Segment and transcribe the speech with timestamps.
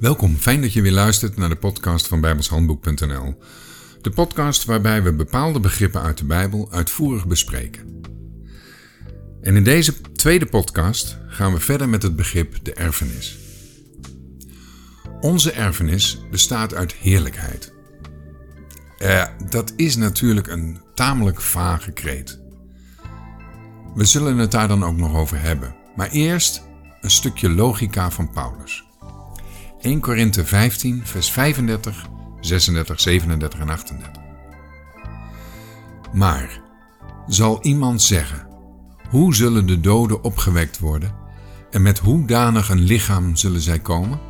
[0.00, 3.38] Welkom, fijn dat je weer luistert naar de podcast van bijbelshandboek.nl.
[4.02, 8.00] De podcast waarbij we bepaalde begrippen uit de Bijbel uitvoerig bespreken.
[9.40, 13.38] En in deze tweede podcast gaan we verder met het begrip de erfenis.
[15.20, 17.72] Onze erfenis bestaat uit heerlijkheid.
[18.98, 22.40] Eh, dat is natuurlijk een tamelijk vage kreet.
[23.94, 25.76] We zullen het daar dan ook nog over hebben.
[25.94, 26.62] Maar eerst
[27.00, 28.84] een stukje logica van Paulus.
[29.86, 32.06] 1 Korinthe 15, vers 35,
[32.40, 34.22] 36, 37 en 38.
[36.12, 36.60] Maar
[37.26, 38.48] zal iemand zeggen:
[39.08, 41.14] Hoe zullen de doden opgewekt worden?
[41.70, 44.20] En met hoedanig een lichaam zullen zij komen?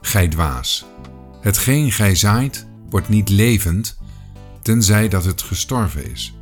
[0.00, 0.86] Gij dwaas,
[1.40, 3.98] hetgeen gij zaait, wordt niet levend,
[4.62, 6.34] tenzij dat het gestorven is.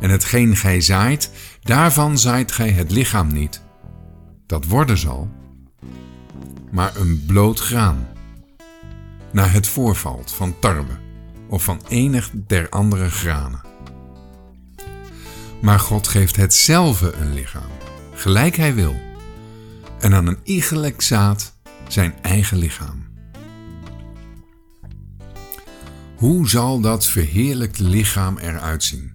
[0.00, 1.30] En hetgeen gij zaait,
[1.62, 3.62] daarvan zaait gij het lichaam niet,
[4.46, 5.37] dat worden zal,
[6.70, 8.06] maar een bloot graan.
[9.32, 10.98] Naar het voorvalt van tarwe
[11.48, 13.60] of van enig der andere granen.
[15.60, 17.70] Maar God geeft hetzelfde een lichaam,
[18.14, 18.96] gelijk hij wil,
[19.98, 21.54] en aan een iegelijk zaad
[21.88, 23.06] zijn eigen lichaam.
[26.16, 29.12] Hoe zal dat verheerlijkte lichaam eruit zien?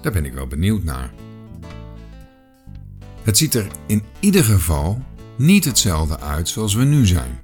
[0.00, 1.12] Daar ben ik wel benieuwd naar.
[3.22, 5.02] Het ziet er in ieder geval
[5.36, 7.42] niet hetzelfde uit zoals we nu zijn.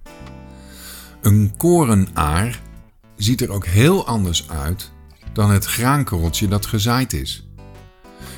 [1.20, 2.60] Een korenaar
[3.16, 4.90] ziet er ook heel anders uit
[5.32, 7.48] dan het graankorreltje dat gezaaid is.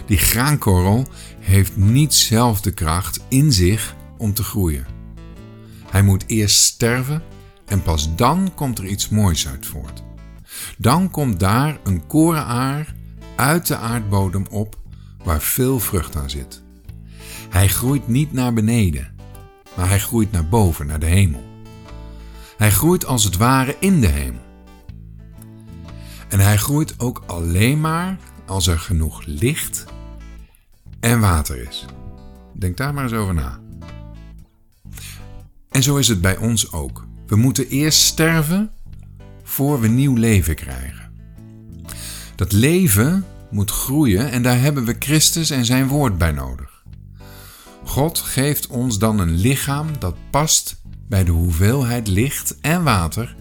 [0.07, 1.07] Die graankorrel
[1.41, 4.87] heeft niet zelf de kracht in zich om te groeien.
[5.91, 7.23] Hij moet eerst sterven
[7.67, 10.03] en pas dan komt er iets moois uit voort.
[10.79, 12.95] Dan komt daar een korenaar
[13.37, 14.79] uit de aardbodem op
[15.25, 16.63] waar veel vrucht aan zit.
[17.49, 19.15] Hij groeit niet naar beneden,
[19.77, 21.45] maar hij groeit naar boven, naar de hemel.
[22.57, 24.49] Hij groeit als het ware in de hemel.
[26.29, 29.85] En hij groeit ook alleen maar als er genoeg licht
[31.01, 31.87] en water is.
[32.55, 33.61] Denk daar maar eens over na.
[35.71, 37.07] En zo is het bij ons ook.
[37.27, 38.71] We moeten eerst sterven
[39.43, 41.13] voor we nieuw leven krijgen.
[42.37, 46.80] Dat leven moet groeien en daar hebben we Christus en zijn woord bij nodig.
[47.85, 53.37] God geeft ons dan een lichaam dat past bij de hoeveelheid licht en water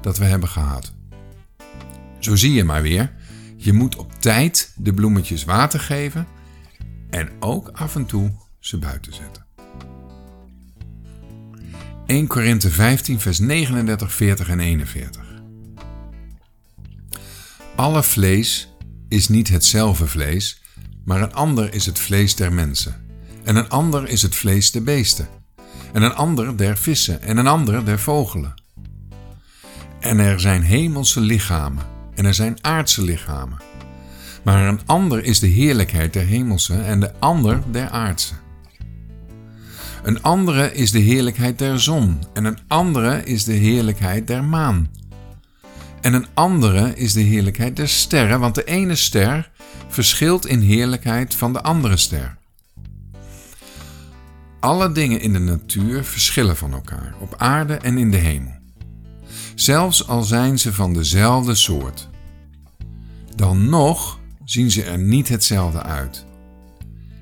[0.00, 0.92] dat we hebben gehad.
[2.18, 3.12] Zo zie je maar weer,
[3.56, 6.26] je moet op tijd de bloemetjes water geven
[7.10, 9.46] en ook af en toe ze buiten zetten.
[12.06, 15.22] 1 Korinthe 15 vers 39, 40 en 41.
[17.76, 18.74] Alle vlees
[19.08, 20.62] is niet hetzelfde vlees,
[21.04, 23.06] maar een ander is het vlees der mensen,
[23.44, 25.28] en een ander is het vlees der beesten,
[25.92, 28.54] en een ander der vissen, en een ander der vogelen.
[30.00, 33.58] En er zijn hemelse lichamen, en er zijn aardse lichamen.
[34.42, 38.34] Maar een ander is de heerlijkheid der hemelse, en de ander der aardse.
[40.02, 44.88] Een andere is de heerlijkheid der zon, en een andere is de heerlijkheid der maan
[46.02, 49.50] en een andere is de heerlijkheid der sterren, want de ene ster
[49.88, 52.36] verschilt in heerlijkheid van de andere ster.
[54.62, 58.52] Alle dingen in de natuur verschillen van elkaar, op aarde en in de hemel.
[59.54, 62.08] Zelfs al zijn ze van dezelfde soort.
[63.36, 66.26] Dan nog zien ze er niet hetzelfde uit.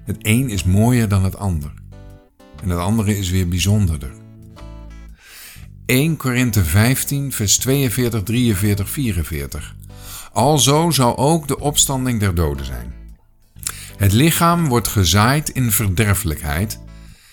[0.04, 1.72] Het een is mooier dan het ander.
[2.62, 4.12] En het andere is weer bijzonderder.
[5.86, 9.76] 1 Korinthe 15, vers 42, 43, 44.
[10.32, 12.92] Alzo zou ook de opstanding der doden zijn.
[13.96, 16.80] Het lichaam wordt gezaaid in verderfelijkheid,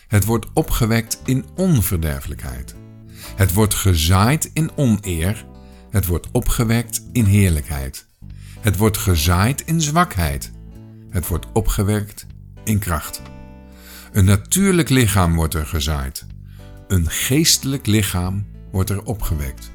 [0.07, 2.75] het wordt opgewekt in onverderfelijkheid.
[3.35, 5.45] Het wordt gezaaid in oneer,
[5.90, 8.06] het wordt opgewekt in heerlijkheid.
[8.59, 10.51] Het wordt gezaaid in zwakheid,
[11.09, 12.25] het wordt opgewekt
[12.63, 13.22] in kracht.
[14.12, 16.25] Een natuurlijk lichaam wordt er gezaaid
[16.88, 19.71] een geestelijk lichaam wordt er opgewekt.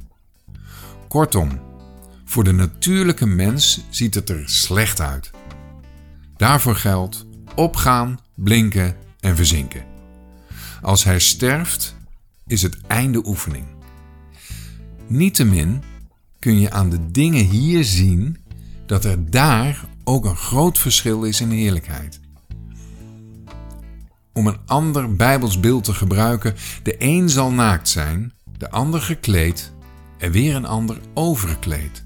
[1.08, 1.60] Kortom,
[2.24, 5.30] voor de natuurlijke mens ziet het er slecht uit.
[6.36, 9.91] Daarvoor geldt opgaan, blinken en verzinken.
[10.82, 11.96] Als hij sterft,
[12.46, 13.64] is het einde oefening.
[15.06, 15.82] Niettemin
[16.38, 18.36] kun je aan de dingen hier zien
[18.86, 22.20] dat er daar ook een groot verschil is in heerlijkheid
[24.32, 29.72] om een ander Bijbels beeld te gebruiken, de een zal naakt zijn, de ander gekleed
[30.18, 32.04] en weer een ander overgekleed.